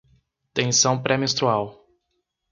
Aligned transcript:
Tensão 0.55 0.99
pré-menstrual 0.99 1.79